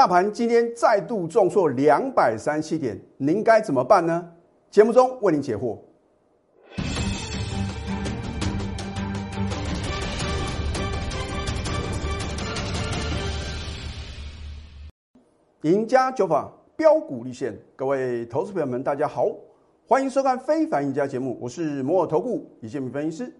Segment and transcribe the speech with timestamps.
[0.00, 4.32] 大盘今天再度重挫两百三七点，您该怎么办呢？
[4.70, 5.76] 节目中为您解惑。
[15.60, 19.26] 赢家酒法标股立现，各位投资朋友们，大家好，
[19.86, 23.30] 欢迎收看《非凡赢家》节目，我是摩尔投顾李建明分析师。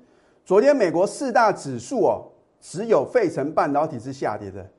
[0.45, 2.31] 昨天美国四大指数哦，
[2.61, 4.71] 只有费城半导体是下跌的，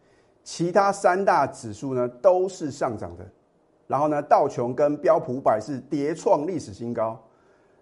[0.44, 3.26] 其他三大指数呢都是上涨的。
[3.88, 7.22] 然后呢，道琼跟标普五百是跌创历史新高。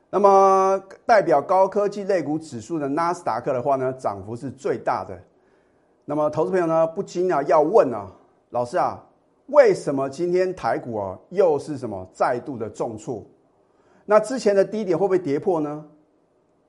[0.10, 5.18] 那么代表高科技类股指数的纳斯达克的话呢，涨幅是最大的。
[6.06, 8.12] 那么投资朋友呢，不禁啊要问啊，
[8.50, 9.06] 老师啊。
[9.52, 13.26] 为什么今天台股啊又是什么再度的重挫？
[14.06, 15.84] 那之前的低点会不会跌破呢？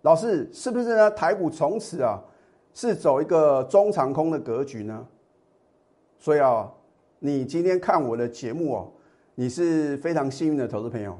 [0.01, 1.11] 老师是不是呢？
[1.11, 2.19] 台股从此啊
[2.73, 5.07] 是走一个中长空的格局呢？
[6.20, 6.70] 所以啊，
[7.19, 8.92] 你今天看我的节目哦，
[9.34, 11.19] 你是非常幸运的投资朋友，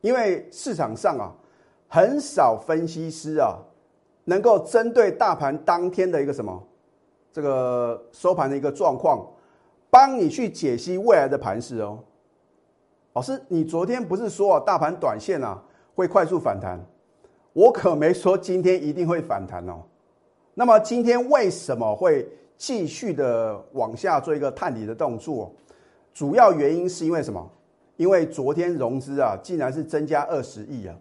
[0.00, 1.34] 因为市场上啊
[1.88, 3.58] 很少分析师啊
[4.24, 6.66] 能够针对大盘当天的一个什么
[7.30, 9.28] 这个收盘的一个状况。
[9.90, 11.98] 帮你去解析未来的盘势哦，
[13.12, 15.62] 老师，你昨天不是说啊大盘短线啊
[15.94, 16.82] 会快速反弹？
[17.52, 19.82] 我可没说今天一定会反弹哦。
[20.54, 25.52] 那么今天为什么会继续的往下做一个探底的动作？
[26.12, 27.50] 主要原因是因为什么？
[27.96, 30.94] 因为昨天融资啊竟然是增加二十亿啊，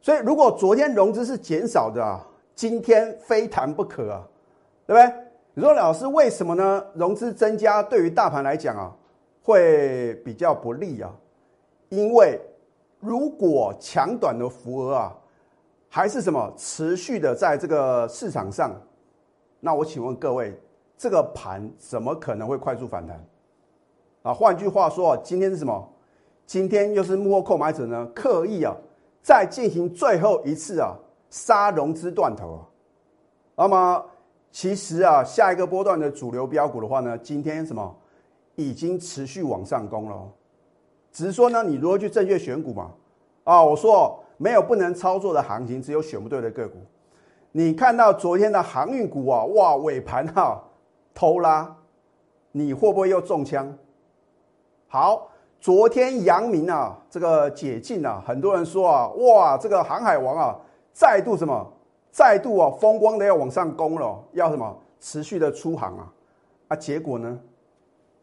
[0.00, 4.26] 所以如果昨天融资是减少的啊，今天非谈不可啊，
[4.86, 5.14] 对不对？
[5.54, 6.84] 你说老师为什么呢？
[6.94, 8.94] 融资增加对于大盘来讲啊，
[9.42, 11.14] 会比较不利啊，
[11.90, 12.40] 因为
[12.98, 15.16] 如果强短的浮额啊，
[15.88, 18.74] 还是什么持续的在这个市场上，
[19.60, 20.58] 那我请问各位，
[20.96, 23.24] 这个盘怎么可能会快速反弹？
[24.22, 25.88] 啊，换句话说，今天是什么？
[26.46, 28.74] 今天又是幕后购买者呢，刻意啊，
[29.22, 30.94] 再进行最后一次啊
[31.30, 32.60] 杀融资断头啊，
[33.56, 34.04] 那么。
[34.52, 37.94] 其实啊，下一个波段的主流标股的话呢，今天什么
[38.54, 40.32] 已经持续往上攻了。
[41.12, 42.90] 只是说呢，你如何去正确选股嘛？
[43.44, 46.78] 啊，我说没有不能操作的行情，只有选不对的个股。
[47.52, 50.64] 你看到昨天的航运股啊，哇，尾盘哈
[51.16, 51.74] 偷拉，
[52.52, 53.74] 你会不会又中枪？
[54.86, 55.28] 好，
[55.58, 60.60] 昨天阳明啊，这个解禁啊，很多人说啊，哇，这个航海王啊，
[60.92, 61.72] 再度什么？
[62.12, 66.12] 再度啊，风光的要往上攻了，要什么持续的出航啊？
[66.68, 67.40] 啊，结果呢？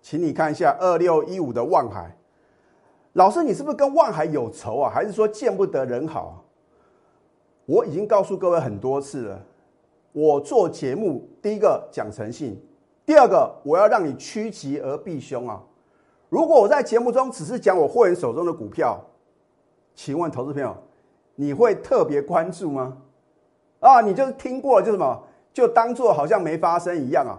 [0.03, 2.15] 请你看一下二六一五的万海，
[3.13, 4.91] 老师，你是不是跟万海有仇啊？
[4.93, 6.43] 还是说见不得人好？
[7.65, 9.41] 我已经告诉各位很多次了，
[10.11, 12.61] 我做节目，第一个讲诚信，
[13.05, 15.61] 第二个我要让你趋吉而避凶啊。
[16.29, 18.99] 如果我在节目中只是讲我会员手中的股票，
[19.93, 20.75] 请问投资朋友，
[21.35, 22.97] 你会特别关注吗？
[23.79, 27.37] 啊，你就是听过了，就什么，就当做好像没发生一样啊。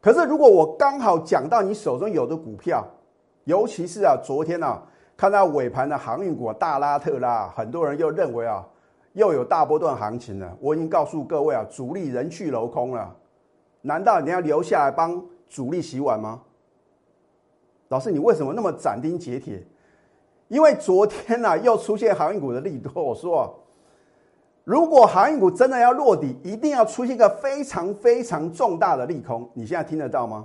[0.00, 2.86] 可是如果我刚好讲到你手中有的股票，
[3.44, 4.80] 尤其是啊，昨天啊，
[5.16, 8.64] 看到尾盘的航运股大拉特拉，很多人又认为啊，
[9.14, 10.56] 又有大波段行情了。
[10.60, 13.12] 我已经告诉各位啊，主力人去楼空了，
[13.82, 16.42] 难道你要留下来帮主力洗碗吗？
[17.88, 19.64] 老师，你为什么那么斩钉截铁？
[20.48, 23.62] 因为昨天呢，又出现航运股的利多， 我说。
[24.64, 29.48] 如果航运股真的要落底，一定要出现一个非常非常重大的利空。
[29.54, 30.44] 你现在听得到吗？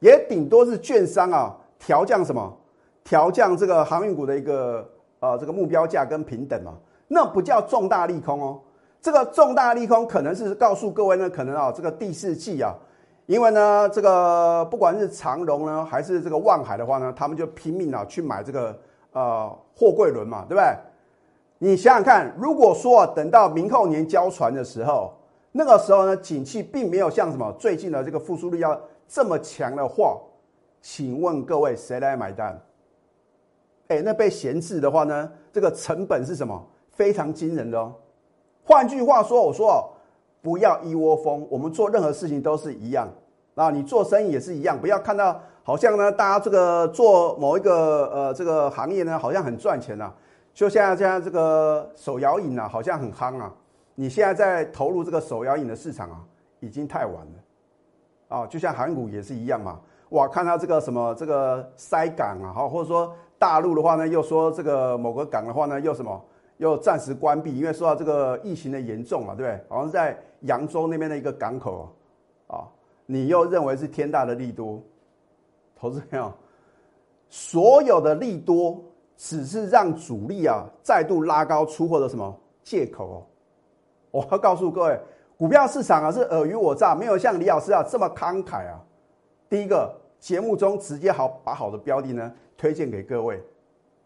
[0.00, 2.56] 也顶多是券商啊调降什么？
[3.04, 4.88] 调降这个航运股的一个
[5.20, 6.74] 呃这个目标价跟平等嘛？
[7.06, 8.60] 那不叫重大利空哦。
[9.00, 12.74] 这个重大利空可能是告诉各位呢，可能啊这个第四季啊，
[13.26, 18.76] 因为呢这个不管是长荣呢还是这个万海的话呢，他们就拼命啊去买这个
[19.12, 20.76] 呃货柜轮嘛，对不对？
[21.60, 25.12] 你想想看，如果说等到明后年交船的时候，
[25.52, 30.16] 那个时候呢，景气并没有像什么最近的这个复苏率要这么强的话，
[30.80, 32.60] 请问各位谁来买单？
[33.88, 36.64] 哎，那被闲置的话呢，这个成本是什么？
[36.90, 37.94] 非常惊人的哦。
[38.68, 39.90] 换句话说，我说
[40.42, 43.08] 不要一窝蜂，我们做任何事情都是一样
[43.54, 50.12] 啊，你做生意也是一样，不要看到好像呢，大家这个做某一个呃这个行业呢，好像很赚钱呐。
[50.52, 53.50] 就像现在这个手摇饮啊，好像很夯啊。
[53.94, 56.20] 你现在在投入这个手摇饮的市场啊，
[56.60, 58.46] 已经太晚了啊。
[58.46, 59.80] 就像韩股也是一样嘛。
[60.10, 66.22] 哇，看到这个什么这个塞港啊，好，或者说大陆的话呢，又说这个某个港的话呢，又什么
[66.58, 69.64] 又暂时关闭，因为受到这个疫情的严重嘛，对不对？
[69.68, 71.88] 好像在扬州那边的一个港口
[72.46, 72.68] 啊，
[73.06, 74.82] 你又认为是天大的利多？
[75.80, 76.32] 投资朋友，
[77.28, 78.82] 所有的利多
[79.16, 83.22] 只是让主力啊再度拉高出货的什么借口哦。
[84.10, 85.00] 我要告诉各位，
[85.36, 88.82] 股票市场啊是尔虞我诈，没有像李老师啊这么慷慨啊。
[89.48, 93.40] 第一个节目中直接好把好的标的呢推荐给各位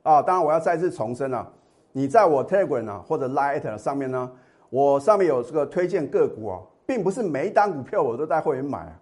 [0.03, 0.21] 啊。
[0.21, 1.51] 当然我要再次重申啊，
[1.93, 4.31] 你在我 Telegram 啊或者 Light 上面呢，
[4.71, 9.01] 我上面有这个推荐个股啊，并不是每一单股票我都带会员买啊。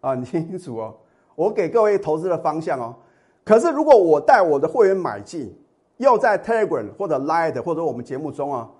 [0.00, 0.96] 啊，你听清楚哦，
[1.34, 2.94] 我给各位投资的方向哦。
[3.44, 5.52] 可是如果我带我的会员买进，
[5.96, 8.70] 又在 Telegram 或者 Light 或者我们节目中啊。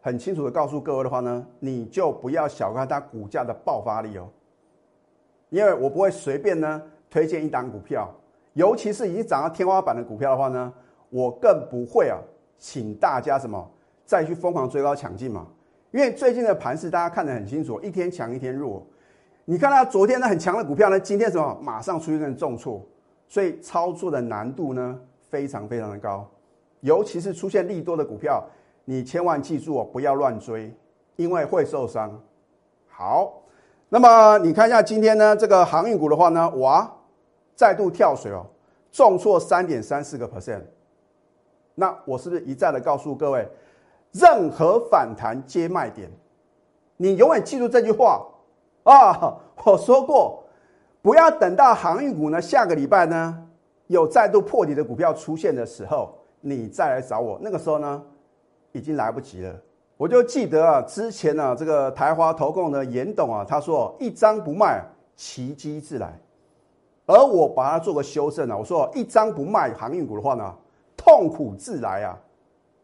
[0.00, 4.28] 很清楚的告诉各位的话呢，你就不要小看它股价的爆发力哦，
[5.48, 8.14] 因为我不会随便呢推荐一单股票，
[8.52, 10.70] 尤其是已经涨到天花板的股票的话呢，
[11.08, 12.18] 我更不会啊，
[12.58, 13.70] 请大家什么
[14.04, 15.46] 再去疯狂追高抢进嘛，
[15.90, 18.86] 因为最近的盘势大家看得很清楚，一天强一天弱，
[19.44, 22.84] 你看到昨天呢很强的股票呢，今天什么马上出现重挫，
[23.28, 24.98] 所以操作的难度呢
[25.28, 26.28] 非常非常的高，
[26.80, 28.44] 尤其是出现利多的股票。
[28.86, 30.70] 你千万记住哦，不要乱追，
[31.16, 32.20] 因为会受伤。
[32.86, 33.42] 好，
[33.88, 36.94] 那么你看一下今天呢，这个航运股的话呢，哇，
[37.54, 38.44] 再度跳水哦，
[38.92, 40.60] 重挫三点三四个 percent。
[41.74, 43.48] 那我是不是一再的告诉各位，
[44.12, 46.10] 任何反弹皆卖点？
[46.96, 48.24] 你永远记住这句话
[48.84, 49.36] 啊！
[49.64, 50.44] 我说过，
[51.02, 53.46] 不要等到航运股呢下个礼拜呢
[53.88, 58.02] 有再度破底的股票出现的时候，你再来找我，那个时候呢？
[58.72, 59.54] 已经来不及了，
[59.96, 64.82] 我就记得啊，之前呢，这个台华投控的严董啊，他说一张不卖，
[65.14, 66.12] 奇迹自来。
[67.06, 70.52] 而我把它做个修正啊，我说一张不卖航运股的话呢，
[71.04, 72.18] 痛苦自来啊。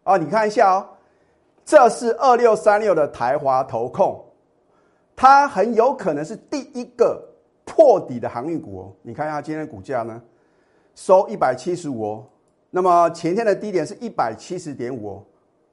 [0.03, 0.87] 啊，你看一下哦，
[1.65, 4.23] 这是二六三六的台华投控，
[5.17, 7.23] 它很有可能是第一个
[7.65, 8.93] 破底的航运股哦。
[9.03, 10.21] 你看一下今天的股价呢，
[10.95, 12.25] 收一百七十五哦，
[12.71, 15.23] 那么前天的低点是一百七十点五哦。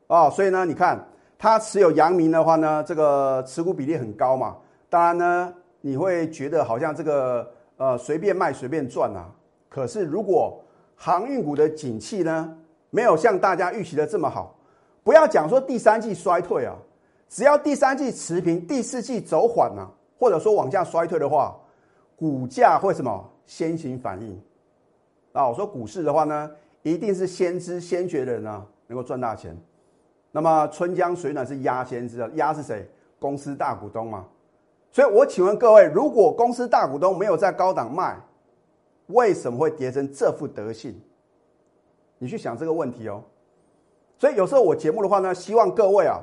[0.08, 1.04] 哦，所以呢，你看
[1.38, 4.56] 它持有阳明的话呢，这个持股比例很高嘛。
[4.90, 9.26] 当然呢，你会觉得好像这个呃随便卖随便赚啊。
[9.70, 10.62] 可是如果
[10.98, 12.58] 航运股的景气呢，
[12.90, 14.54] 没有像大家预期的这么好，
[15.04, 16.76] 不要讲说第三季衰退啊，
[17.30, 19.88] 只要第三季持平，第四季走缓啊，
[20.20, 21.56] 或者说往下衰退的话，
[22.16, 24.42] 股价会什么先行反应
[25.34, 25.48] 啊？
[25.48, 26.52] 我说股市的话呢，
[26.82, 29.56] 一定是先知先觉的人啊，能够赚大钱。
[30.32, 32.90] 那么春江水暖是鸭先知啊，鸭是谁？
[33.20, 34.26] 公司大股东嘛。
[34.92, 38.18] 所以我请问各位，如果公司大股东没有在高档卖，
[39.08, 41.00] 为什么会跌成这副德性？
[42.18, 43.22] 你去想这个问题哦。
[44.18, 46.20] 所以有时候我节目的话呢，希望各位啊，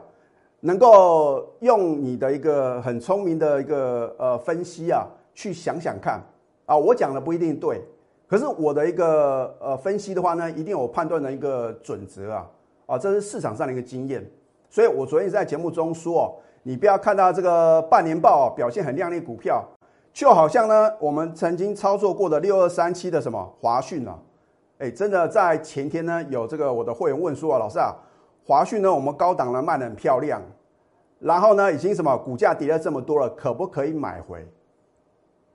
[0.61, 6.21] 能够用你的一个很聪明的一个呃分析啊，去想想看
[6.67, 7.81] 啊，我讲的不一定对，
[8.27, 12.51] 可是我的一个呃分析的话呢，一定有判断的一个准则啊。
[12.87, 14.23] 啊，这是市场上的一个经验，
[14.69, 19.65] 所以我昨天在节目中说哦，你不要看到这个半年报表现很亮丽股票，
[20.15, 24.17] 就好像呢我们曾经操作过的六二三七的什么华讯啊，
[24.79, 27.93] 哎，真的在前天呢有这个我的会员问说啊，老师啊，
[28.47, 30.41] 华讯呢我们高档呢卖的很漂亮，
[31.19, 34.47] 然后呢已经什么股价跌了这么多了，可不可以买回？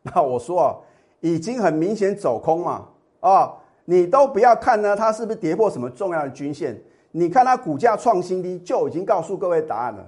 [0.01, 0.75] 那我说啊，
[1.21, 2.85] 已经很明显走空嘛，
[3.21, 3.53] 啊，
[3.85, 6.77] 你都不要看呢，它是不是跌破什么重要的均线？
[7.11, 10.05] 你看它股价创新低，就已经告诉各位答案了。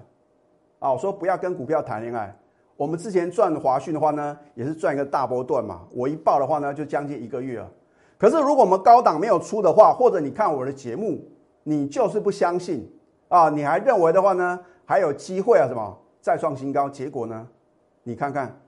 [0.79, 2.35] 啊，我说不要跟股票谈恋爱。
[2.81, 5.81] 我们之前赚华讯的话呢，也是赚一个大波段嘛。
[5.91, 7.71] 我一报的话呢，就将近一个月了。
[8.17, 11.23] 可是如果我们高档没有出的话，或者你看我的节目，
[11.61, 12.91] 你就是不相信
[13.27, 15.67] 啊，你还认为的话呢，还有机会啊？
[15.67, 16.89] 什么再创新高？
[16.89, 17.47] 结果呢？
[18.01, 18.59] 你看看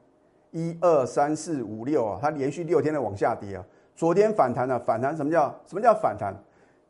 [0.52, 3.66] 一二三四五六啊，它连续六天的往下跌啊。
[3.96, 6.36] 昨天反弹了，反弹什么叫什么叫反弹？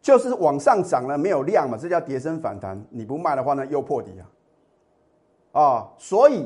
[0.01, 2.85] 就是往上涨了没有量嘛，这叫跌升反弹。
[2.89, 4.11] 你不卖的话呢，又破底
[5.53, 5.61] 啊！
[5.61, 6.45] 啊，所以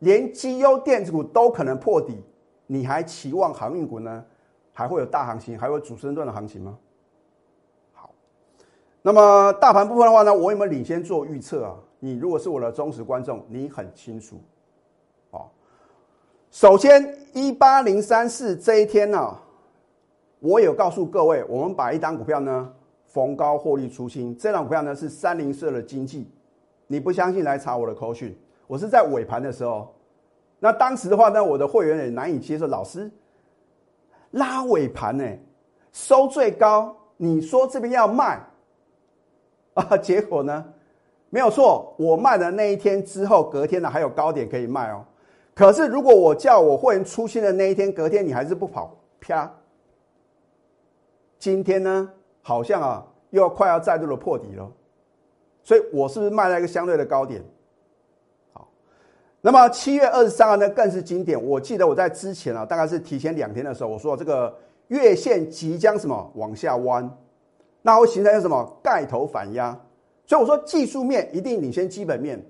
[0.00, 2.22] 连绩优电子股都可能破底，
[2.66, 4.24] 你还期望航运股呢？
[4.72, 6.78] 还会有大行情，还会主升段的行情吗？
[7.92, 8.10] 好，
[9.02, 11.74] 那么大盘部分的话呢，我有没有领先做预测啊？
[11.98, 14.36] 你如果是我的忠实观众，你很清楚。
[15.30, 15.48] 哦，
[16.50, 19.36] 首先一八零三四这一天呢，
[20.38, 22.72] 我有告诉各位，我们把一单股票呢。
[23.10, 26.30] 逢高获利出清，这档股票呢是三零四的经济，
[26.88, 29.92] 你不相信来查我的口讯，我是在尾盘的时候，
[30.60, 33.10] 那当时的话呢，我的会员也难以接受，老师
[34.30, 35.24] 拉尾盘呢，
[35.90, 38.40] 收最高，你说这边要卖
[39.74, 40.64] 啊，结果呢？
[41.30, 45.04] 没有错，我卖的那一天之后，隔天呢还有高点可以卖哦，
[45.54, 49.50] 可是如果我叫我会员出现的那一天，隔天你还是不跑，啪。
[51.38, 52.10] 今天呢，
[52.42, 54.70] 好像啊，又要快要再度的破底了，
[55.62, 57.42] 所以我是不是卖在一个相对的高点？
[59.40, 61.40] 那么七月二十三号呢，更是经典。
[61.42, 64.54] 我记得我在之前啊，大概是提前两天的时候，我说这个
[64.88, 67.08] 月线即将什么往下弯，
[67.82, 69.78] 那会形成一个什么盖头反压？
[70.26, 72.44] 所以我说技术面一定领先基本面，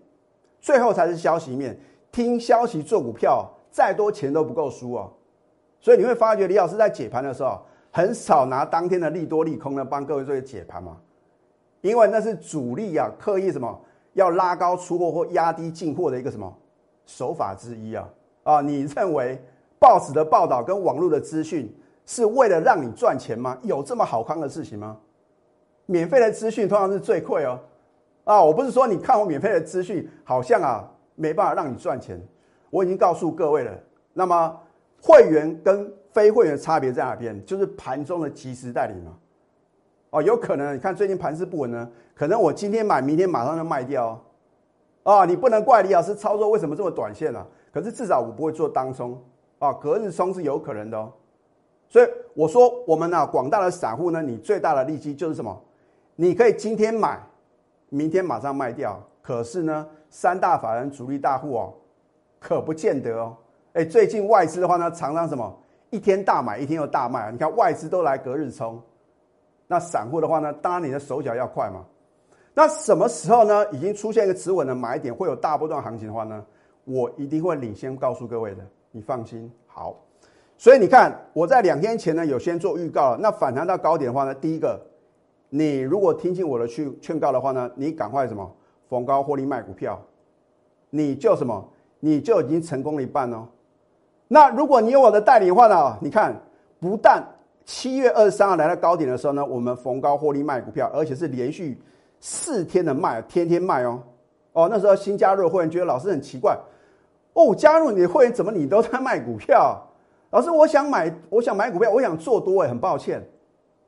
[0.60, 1.78] 最后才是消息面。
[2.10, 5.12] 听消息做股票，再多钱都不够输哦！
[5.80, 7.60] 所以你会发觉李老师在解盘的时候。
[7.90, 10.98] 很少拿当天的利多利空呢帮各位做解盘嘛，
[11.80, 13.80] 因为那是主力啊刻意什么
[14.12, 16.54] 要拉高出货或压低进货的一个什么
[17.08, 18.06] 手法之一啊
[18.42, 18.60] 啊！
[18.60, 19.42] 你认为
[19.78, 21.74] 报纸的报道跟网络的资讯
[22.04, 23.56] 是为了让你赚钱吗？
[23.62, 24.94] 有这么好康的事情吗？
[25.86, 27.58] 免费的资讯通常是最贵哦
[28.24, 28.44] 啊！
[28.44, 32.20] 我不是说你看我免费的资讯好像啊没办法让你赚钱，
[32.68, 33.72] 我已经告诉各位了。
[34.12, 34.60] 那么
[35.00, 37.42] 会员跟非会员的差别在哪边？
[37.46, 39.16] 就是盘中的及时代理嘛。
[40.10, 44.22] 哦，有可能你看最近盘势不稳呢，可能我今天买，明天马上就卖掉。
[45.02, 47.46] 啊，你不能怪李老师操作为什么这么短线啊？
[47.72, 49.18] 可是至少我不会做当冲
[49.58, 51.12] 啊，隔日冲是有可能的哦。
[51.88, 55.58] 所以我说我们呢，广大的散户呢，你最大的利基就是什么？
[56.16, 57.20] 你可以今天买，
[57.88, 59.02] 明天马上卖掉。
[59.22, 61.74] 可是呢，三大法人主力大户哦，
[62.38, 63.36] 可不见得哦。
[63.74, 65.56] 哎，最近外资的话呢，常常什么？
[65.90, 67.30] 一天大买，一天又大卖啊！
[67.30, 68.78] 你看外资都来隔日冲，
[69.66, 70.52] 那散户的话呢？
[70.52, 71.82] 当然你的手脚要快嘛。
[72.58, 73.64] 那什么时候呢？
[73.70, 76.44] 已经出现一个持稳的买点，会有大波段行情的话呢？
[76.82, 79.48] 我一定会领先告诉各位的，你放心。
[79.68, 79.94] 好，
[80.56, 83.18] 所以你看我在两天前呢有先做预告了。
[83.20, 84.76] 那反弹到高点的话呢，第一个，
[85.50, 88.52] 你如果听进我的去劝告的话呢，你赶快什么
[88.88, 89.96] 逢高获利卖股票，
[90.90, 91.64] 你就什么，
[92.00, 93.46] 你就已经成功了一半哦。
[94.26, 95.96] 那如果你有我的代理的话呢？
[96.00, 96.34] 你看，
[96.80, 97.24] 不但
[97.64, 101.80] 七月二十三号来到高点的时候呢，我们逢高获利卖股票，而且是连续
[102.20, 104.02] 四天的卖，天天卖哦。
[104.52, 106.58] 哦，那时候新加入的会员觉得老师很奇怪，
[107.34, 109.80] 哦，加入你的会员怎么你都在卖股票？
[110.30, 113.22] 老师，我想买，我想买股票，我想做多，哎，很抱歉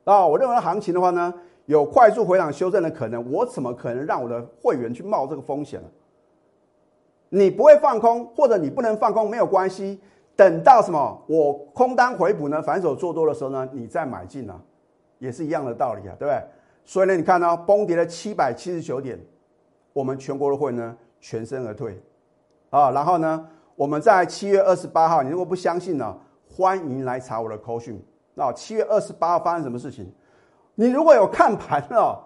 [0.05, 1.35] 啊，我认为行情的话呢，
[1.67, 5.89] 有快速回档修正的可能，我怎么可能让我的会员去冒这个风险呢？
[7.29, 10.01] 你不会放空，或者你不能放空，没有关系。
[10.37, 11.23] 等到什么？
[11.27, 12.63] 我空单回补呢？
[12.63, 13.69] 反手做多的时候呢？
[13.73, 14.59] 你再买进啊，
[15.19, 16.43] 也是一样的道理啊，对不对？
[16.85, 19.19] 所以呢，你看呢，崩跌了七百七十九点，
[19.93, 22.03] 我们全国的会呢全身而退
[22.71, 22.91] 啊。
[22.91, 26.19] 然后呢，我们在七月二十八号，你如果不相信呢，
[26.49, 28.03] 欢迎来查我的口讯。
[28.35, 30.13] 那七月二十八号发生什么事情？
[30.75, 32.19] 你如果有看盘哦，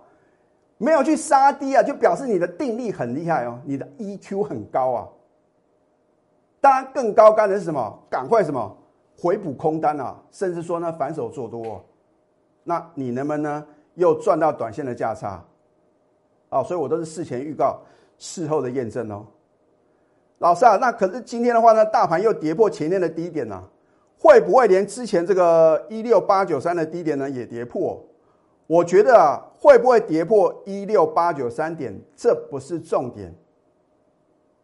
[0.79, 5.09] 没有去杀低啊，就表示你的定力很厉害哦，你的 EQ 很高啊。
[6.61, 7.99] 当然，更高干的是什么？
[8.09, 8.77] 赶快什么
[9.19, 11.85] 回补空单啊，甚至说呢反手做多，
[12.63, 15.45] 那你能不能呢又赚到短线的价差？
[16.49, 17.81] 啊，所以我都是事前预告，
[18.19, 19.27] 事后的验证哦。
[20.39, 23.63] 老师啊，那可是今天的话呢，大盘又跌破前天的低点呢，
[24.19, 28.01] 会不会连之前这个一六八九三的低点呢也跌破？
[28.67, 33.35] 我觉得啊，会不会跌破一六八九三点，这不是重点。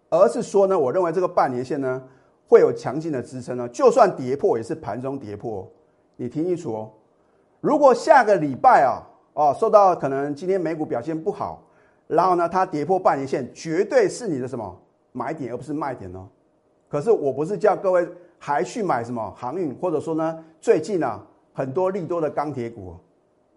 [0.09, 2.03] 而是说呢，我认为这个半年线呢
[2.47, 5.69] 会有强劲的支撑呢，就算跌破也是盘中跌破。
[6.17, 6.91] 你听清楚哦。
[7.61, 11.63] 如果下个礼拜啊，哦受到可能今天美股表现不好，
[12.07, 14.81] 然后呢它跌破半年线，绝对是你的什么
[15.13, 16.29] 买点而不是卖点哦。
[16.89, 18.09] 可是我不是叫各位
[18.39, 22.97] 还去买什么航运，或者说呢最近啊很多利多的钢铁股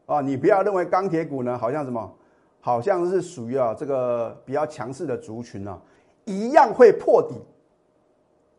[0.06, 2.14] 啊，你不要认为钢铁股呢好像什么，
[2.60, 5.82] 好像是属于啊这个比较强势的族群呢。
[6.26, 7.36] 一样会破底，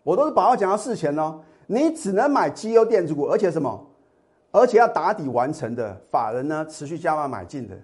[0.02, 1.40] 我都是把话讲到事前哦。
[1.66, 3.86] 你只能买绩优电子股，而且什么？
[4.54, 7.74] 而且要打底完成的法人呢，持续加码买进的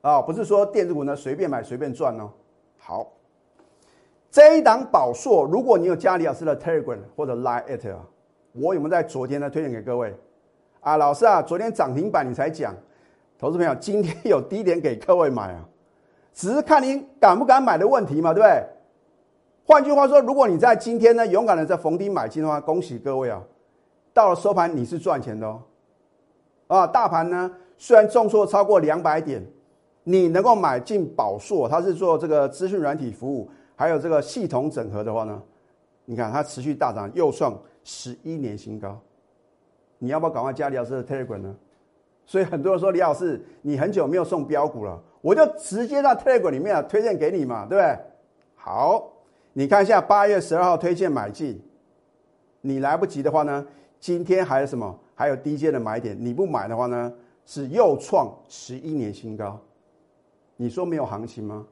[0.00, 2.30] 啊，不是说电子股呢随便买随便赚哦。
[2.78, 3.06] 好，
[4.30, 8.00] 这一档宝硕，如果你有加李老师的 Telegram 或者 Line at 啊，
[8.52, 10.16] 我有没有在昨天呢推荐给各位
[10.80, 10.96] 啊？
[10.96, 12.74] 老师啊，昨天涨停板你才讲，
[13.38, 15.68] 投资朋友今天有低点给各位买啊，
[16.32, 18.64] 只是看你敢不敢买的问题嘛，对不对？
[19.66, 23.42] 换句话说，如果你在今天呢勇敢的在逢低买进的话，恭喜各位啊！
[24.14, 25.60] 到了收盘你是赚钱的哦。
[26.70, 29.44] 啊，大盘呢虽然重挫超过两百点，
[30.04, 35.42] 你能够买进宝硕，它是做这个资讯软体服务，还有这个系统整合的话呢，
[36.04, 38.96] 你看它持续大涨，又创十一年新高。
[39.98, 41.56] 你要不要赶快加李老师的 Telegram 呢？
[42.24, 47.98] 所以很多人说李老师你很久没有送标股了，我就直接在 Telegram 里面啊推荐给你嘛，对不对？
[48.54, 49.10] 好。
[49.52, 51.60] 你看一下八月十二号推荐买进，
[52.60, 53.66] 你来不及的话呢，
[53.98, 54.96] 今天还有什么？
[55.20, 57.12] 还有低阶的买点，你不买的话呢，
[57.44, 59.60] 是又创十一年新高。
[60.56, 61.66] 你说没有行情吗？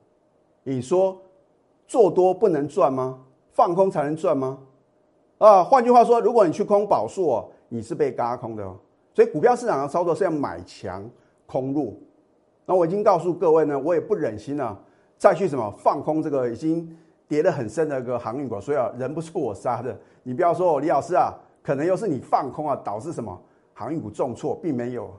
[0.64, 1.16] 你说
[1.86, 3.20] 做多不能赚吗？
[3.52, 4.58] 放空才能赚吗？
[5.38, 8.76] 啊，换句话说，如果你去空宝硕，你是被嘎空的哦。
[9.14, 11.08] 所以股票市场的操作是要买强
[11.46, 11.94] 空弱。
[12.66, 14.78] 那我已经告诉各位呢，我也不忍心啊，
[15.16, 16.94] 再去什么放空这个已经
[17.26, 18.60] 跌得很深的一个航运股。
[18.60, 21.32] 所以啊，人不是我杀的，你不要说李老师啊，
[21.68, 23.38] 可能又是你放空啊，导致什么
[23.74, 25.14] 航运股重挫，并没有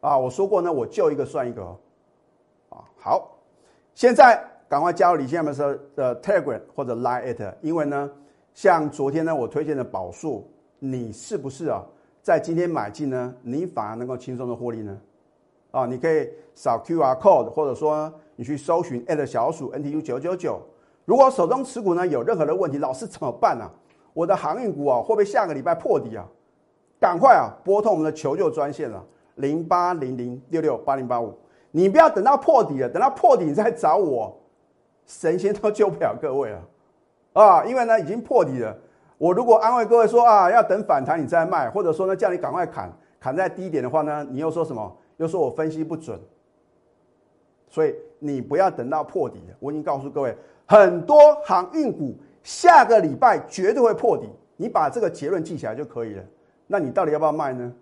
[0.00, 0.18] 啊。
[0.18, 1.62] 我说过呢，我救一个算一个
[2.68, 2.82] 啊。
[2.98, 3.30] 好，
[3.94, 8.10] 现在赶快加入李先生的的 Telegram 或者 Line at，因为呢，
[8.54, 11.80] 像昨天呢我推荐的宝树，你是不是啊？
[12.22, 15.00] 在今天买进呢，你反而能够轻松的获利呢？
[15.70, 20.60] 啊，你可以扫 Q R code，或者说你去搜寻 at 小鼠 N T U 九九九。
[21.04, 23.70] 如果手中持股呢有任何的问题，老师怎么办呢？
[24.14, 26.24] 我的航运股啊，会不会下个礼拜破底啊？
[26.98, 29.04] 赶快啊，拨通我们的求救专线啊，
[29.34, 31.36] 零八零零六六八零八五。
[31.72, 34.34] 你不要等到破底了，等到破底你再找我，
[35.04, 36.62] 神仙都救不了各位了
[37.32, 37.64] 啊！
[37.64, 38.74] 因为呢，已经破底了。
[39.18, 44.96] 我如果安慰各位说啊，要等反弹你再卖，或者说呢，叫你赶快砍，砍在低点的话呢，你又说什么？
[45.16, 46.18] 又说我分析不准。
[47.68, 52.14] 所以你不要等到破底了我已经告诉各位，很多航运股
[52.44, 56.22] 下个礼拜绝对会破底，你把这个结论记起来就可以了。
[56.68, 57.74] 那你到底要不要卖呢？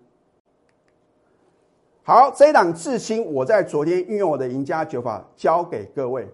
[2.01, 6.27] 好，这一档智新，我在昨天运用我的赢家九法教给各位。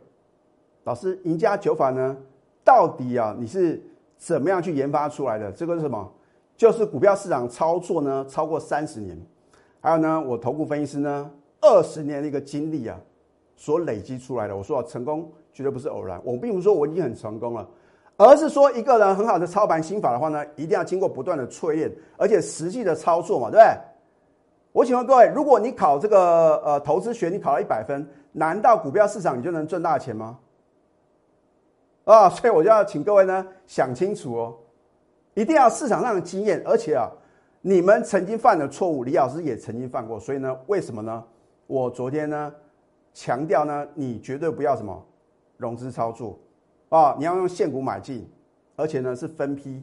[0.86, 2.15] 老师，赢家九法呢，
[2.63, 3.83] 到底啊，你是？
[4.17, 5.50] 怎么样去研发出来的？
[5.50, 6.12] 这个是什么？
[6.57, 9.17] 就是股票市场操作呢，超过三十年，
[9.79, 11.31] 还有呢，我投顾分析师呢，
[11.62, 13.00] 二十年的一个经历啊，
[13.55, 14.53] 所累积出来的。
[14.53, 16.19] 我说啊，成功绝对不是偶然。
[16.25, 17.65] 我并不是说我已经很成功了，
[18.19, 23.77] 而是说一个人很好的操盘心法的话呢，一定要经过不断的淬炼，而且实际的操作嘛，对不对？
[24.73, 30.38] 我请问各位，如果你考这个呃投资学，你考了一百分，难道股票市场你就能赚大钱吗？
[32.03, 34.58] 啊，所以我就要请各位呢想清楚哦，
[35.34, 37.10] 一定要市场上的经验，而且啊，
[37.62, 41.23] 你们曾经犯的错误，李老师也曾经犯过，所以呢，为什么呢？
[41.67, 42.53] 我昨天呢
[43.13, 45.01] 强调呢，你绝对不要什么
[45.55, 46.38] 融资操作
[46.89, 48.28] 啊，你要用现股买进，
[48.75, 49.82] 而且呢是分批，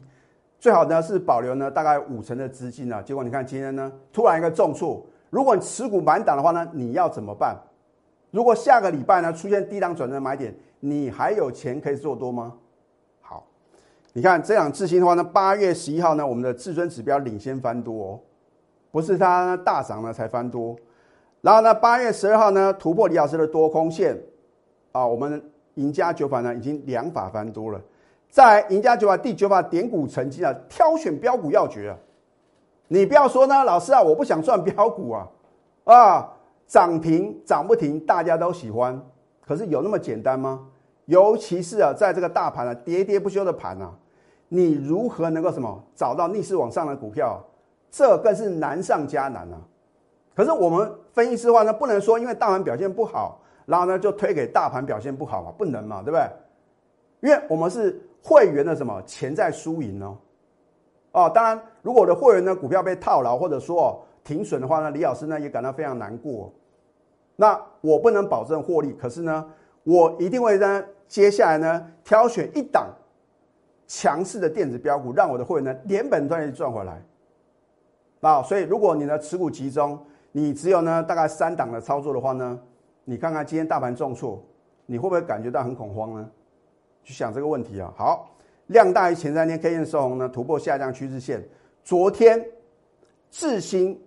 [0.59, 3.01] 最好呢是保留呢大概五成的资金呢。
[3.03, 7.57] 结果你看今天呢突然一个重挫，如果你持股满档的话呢，你要怎么办？
[8.31, 10.53] 如果下个礼拜呢出现低档转折买点？
[10.79, 12.53] 你还有钱可以做多吗？
[13.19, 13.43] 好，
[14.13, 18.19] 你看这两次新的话呢，八月十一号呢，我们的至尊指标领先翻多，哦，
[18.91, 20.75] 不是它大涨了才翻多。
[21.41, 24.15] 然后呢，八月十二号呢，突破李老师的多空线，
[24.91, 25.41] 啊，我们
[25.77, 27.81] 赢家九法呢已经两法繁多了。
[28.29, 31.97] 在赢家九法第九法点股成绩啊，挑选标股要诀啊，
[32.89, 35.27] 你不要说呢，老师啊，我不想赚标股啊，
[35.85, 36.33] 啊，
[36.67, 39.01] 涨停涨不停，大家都喜欢。
[39.45, 40.67] 可是有那么简单吗？
[41.05, 43.93] 尤其是啊，在这个大盘啊喋喋不休的盘啊，
[44.49, 47.41] 你如何能够什么找到逆势往上的股票？
[47.89, 49.57] 这更是难上加难啊！
[50.35, 56.27] 可是我们分析师话呢，不能说因为大盘表现不好，然后呢就推给大盘表现不好嘛，不能嘛，对不对？
[57.19, 60.17] 因为我们是会员的什么潜在输赢哦。
[61.11, 66.51] 哦，当然，如果我的会员呢股票被套牢或者说停损的话呢，李老师呢也感到非常难过。
[67.35, 69.45] 那我不能保证获利，可是呢，
[69.83, 72.87] 我一定会呢，接下来呢，挑选一档
[73.87, 77.01] 强势的电子标股，让我的会员呢连本赚利赚回来。
[78.21, 79.99] 啊，所以如果你的持股集中，
[80.31, 82.59] 你只有呢大概三档的操作的话呢，
[83.09, 84.43] 你看看今天大盘重挫，
[84.85, 86.29] 你会不会感觉到很恐慌呢？
[87.05, 87.93] 去想这个问题啊。
[87.95, 88.29] 好，
[88.65, 91.41] 量大于前三天 K 线收红呢，突破下降趋势线。
[91.85, 92.45] 昨天
[93.31, 93.97] 智新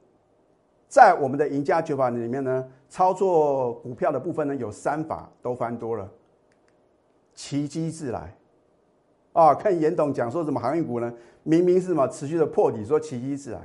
[0.87, 2.69] 在我们的赢家九法里面呢。
[2.91, 6.11] 操作股票的部分呢，有三法都翻多了，
[7.35, 8.35] 奇迹自来
[9.33, 9.55] 啊！
[9.55, 11.15] 看严董讲说什么航运股呢？
[11.45, 13.61] 明明是什么持续的破底，说奇迹自来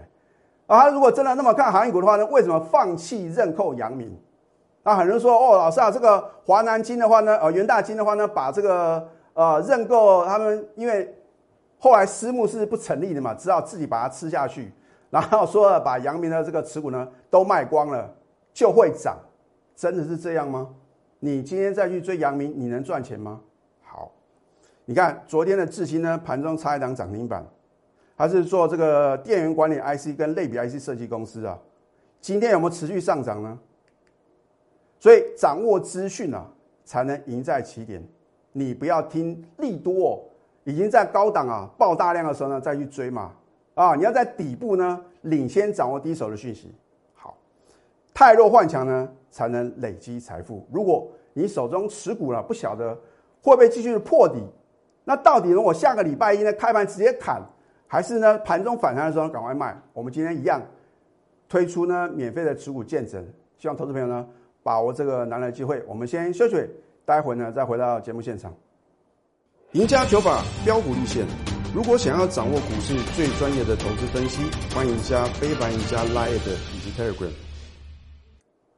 [0.68, 0.90] 啊！
[0.90, 4.16] 如果真的那么看航运股的话呢，为什么放弃认购阳明？
[4.86, 11.12] 那很多人说哦，老师啊，这个华南金的话呢，呃，元大金的话呢，把这个呃认购他们，因为
[11.80, 14.72] 后来私募是不成立的嘛，只好自己把它吃下去，
[15.10, 18.14] 然后说把阳明的这个持股呢都卖光了。
[18.54, 19.18] 就会涨，
[19.76, 20.70] 真的是这样吗？
[21.20, 23.42] 你今天再去追阳明，你能赚钱吗？
[23.84, 24.10] 好，
[24.86, 27.46] 你看昨天的智新呢，盘中差一档涨停板，
[28.16, 31.60] 它是做这个电源管理 IC 跟类比 IC 设计公司啊。
[32.22, 33.60] 今天有没有持续上涨呢？
[35.06, 36.44] 所以掌握资讯啊，
[36.84, 38.04] 才能赢在起点。
[38.54, 40.28] 你不要听利多，
[40.64, 43.32] 已经在高档啊爆大量的时候呢，再去追嘛。
[43.76, 46.74] 啊，你要在底部呢，领先掌握第一手的讯息。
[47.14, 47.38] 好
[48.16, 50.68] 太弱换强呢，才能累积财富。
[50.72, 52.96] 如果你手中持股了，不晓得
[53.44, 54.44] 会不会继续破底？
[55.04, 55.62] 那到底呢？
[55.62, 57.40] 我下个礼拜一呢开盘直接砍，
[57.86, 59.80] 还是呢盘中反弹的时候赶快卖？
[59.94, 60.60] 我们今天一样
[61.48, 63.24] 推出呢免费的持股见证，
[63.60, 64.28] 希望投资朋友呢
[64.66, 65.80] 把握这个难得机会。
[65.88, 66.68] 我们先休息，
[67.06, 68.52] 待会呢再回到节目现场。
[69.74, 71.24] 赢家九法标股立线。
[71.72, 74.42] 如果想要掌握股市最专业的投资分析，
[74.74, 76.34] 欢迎加非凡、加 Line
[76.74, 77.30] 以及 Telegram。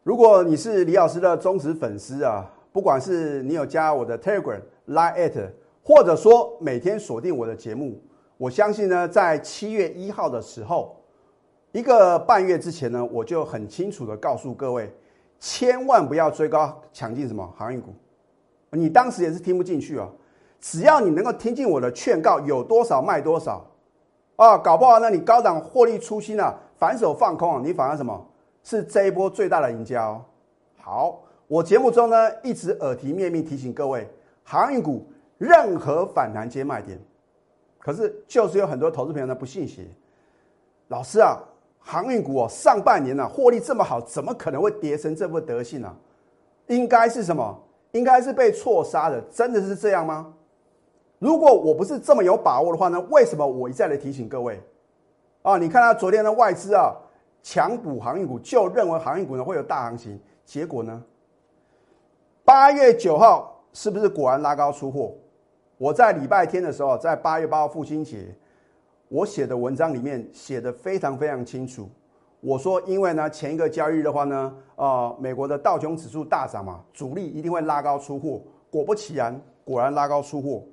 [0.03, 5.49] 如果你是李老师的忠实粉丝啊，不管是你有加我的 Telegram、Line
[5.81, 8.01] 或者说每天锁定我的节目，
[8.37, 11.01] 我相信呢，在七月一号的时候，
[11.71, 14.93] 一个半月之前呢，我就很清楚的告诉各位，
[15.39, 17.93] 千万不要追高抢进什么航运股。
[18.71, 20.09] 你当时也是听不进去啊。
[20.59, 23.63] 只要你能够听进我的劝告，有多少卖多少，
[24.37, 28.27] 啊，搞不好呢，你高档获利出新啊，反手放空啊，你反而什么
[28.63, 30.25] 是这一波最大的赢家哦。
[30.79, 34.09] 好，我节目中呢一直耳提面命提醒各位，
[34.43, 36.99] 航运股任何反弹皆卖点，
[37.77, 39.87] 可是就是有很多投资朋友呢不信邪，
[40.87, 41.37] 老师啊，
[41.87, 45.95] 航运股哦上半年呢获利这么好，怎么可能会跌成这副德性呢？
[46.67, 47.57] 应该是什么？
[47.93, 50.33] 应该是被错杀的，真的是这样吗？
[51.17, 52.99] 如果我不是这么有把握的话呢？
[53.09, 54.61] 为什么我一再的提醒各位？
[55.43, 56.93] 啊，你看到昨天的外资啊，
[57.41, 61.01] 强补航运股，就认为航运股呢会有大行情，结果呢？
[62.43, 65.13] 八月九号是不是果然拉高出货？
[65.77, 68.35] 我在礼拜天的时候，在八月八号父亲节，
[69.09, 71.89] 我写的文章里面写的非常非常清楚。
[72.39, 78.41] 我说，因为呢前一个交易日的话呢，呃，美国的道琼指数大涨嘛，主力一定会拉高出货。
[78.69, 80.63] 果不其然，果然拉高出货。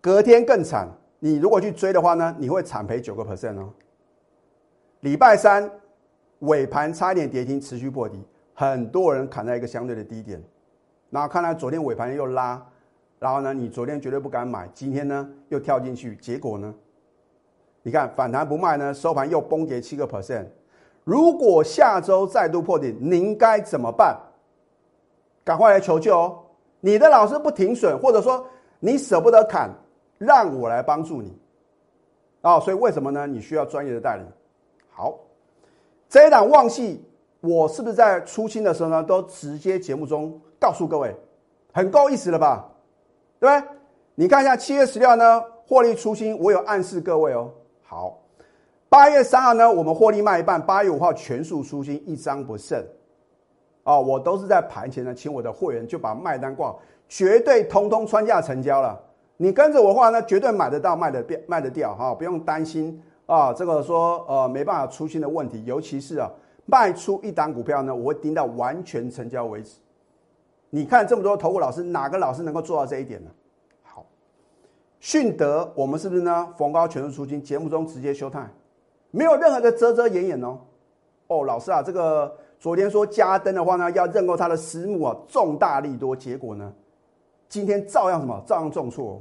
[0.00, 3.70] 隔天更惨，你如果去追的话呢，你会惨赔九个 percent 哦。
[5.00, 5.70] 礼拜三
[6.40, 8.22] 尾盘差一点跌停，持续破底，
[8.54, 10.42] 很多人砍在一个相对的低点。
[11.10, 12.66] 然后看来昨天尾盘又拉，
[13.18, 16.74] 然后呢，你昨天绝对不敢买，今天呢又跳进去，结果呢，
[17.82, 20.46] 你看反弹不卖呢，收盘又崩跌七个 percent。
[21.04, 24.18] 如果下周再度破底，您该怎么办？
[25.44, 26.38] 赶快来求救哦！
[26.80, 28.46] 你的老师不停损，或者说
[28.78, 29.70] 你舍不得砍。
[30.18, 31.34] 让我来帮助你，
[32.42, 33.26] 啊，所以为什么呢？
[33.26, 34.22] 你需要专业的代理。
[34.90, 35.18] 好，
[36.10, 37.02] 这一档旺系，
[37.40, 41.16] 我是不是在出清的时候呢，都直接节目中告诉各位，
[41.72, 42.68] 很够意思了吧？
[43.38, 43.68] 对不对？
[44.14, 47.50] 你看一下七月十六呢，获利出清，我有暗示各位哦。
[47.90, 48.16] 好，
[48.88, 52.80] 八月三号呢，我们获利卖一半，八月五号全数出清，一张不剩。
[53.82, 56.72] 哦，我都是在盘前呢，请我的会员就把卖单挂，
[57.08, 58.96] 绝对通通穿价成交了。
[59.38, 63.52] 你跟着我的话，那绝对买得到、卖得掉、卖得掉哈，不用担心啊。
[63.52, 66.30] 这个说呃没办法出新的问题，尤其是啊
[66.66, 69.80] 卖出一档股票呢，我会盯到完全成交为止。
[70.68, 73.30] 你看这么多投顾老师，哪个老师能够做到这一点呢？
[75.00, 76.48] 迅德我们是不是呢？
[76.56, 78.46] 逢高全数出金，节目中直接休态，
[79.10, 80.58] 没有任何的遮遮掩掩哦。
[81.26, 86.70] 哦，老师啊，这个昨天说加登的话呢，要认购他的私募啊，重大利多，结果呢，
[87.48, 88.42] 今天照样什么？
[88.46, 89.20] 照样重挫。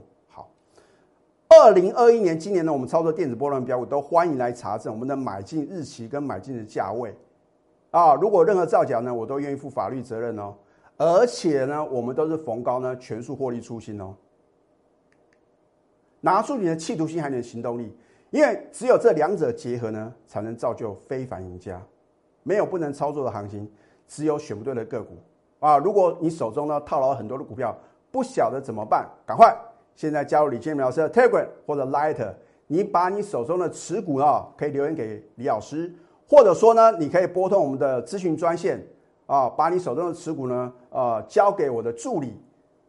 [1.47, 7.15] 二零二一年，今年呢，我们操作电子波段标股都欢迎来查证我们的买进日期跟买进的价位
[7.89, 8.13] 啊。
[8.13, 10.53] 如果任何造假呢，我都愿意负法律责任哦。
[10.97, 14.13] 而且呢，我们都是逢高呢全数获利出新哦。
[16.21, 17.95] 拿出你的企图心还有你的行动力，
[18.29, 21.81] 因为只有这两者结合呢，才能造就非凡赢家。
[22.43, 23.69] 没有不能操作的行情，
[24.07, 25.17] 只有选不对的个股
[25.59, 25.77] 啊。
[25.77, 27.77] 如果你手中呢套牢很多的股票，
[28.11, 29.55] 不晓得怎么办，赶快。
[29.95, 32.33] 现在加入李建明老师的 Telegram 或者 Light，
[32.67, 35.93] 你把你手中的持股啊，可以留言给李老师，
[36.27, 38.81] 或者说呢，你可以拨通我们的咨询专线
[39.25, 42.41] 啊，把你手中的持股呢，呃，交给我的助理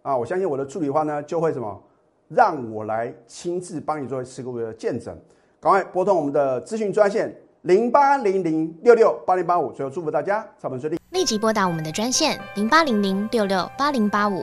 [0.03, 1.83] 啊，我相信我的助理的话呢，就会什么，
[2.31, 5.14] 让我来亲自帮你做持股的见证。
[5.61, 14.43] 赶快拨通我们的咨询专线零八零零六六八零八五，最后祝福大家操盘顺利，立即拨打我们的专线零八零零六六八零八五。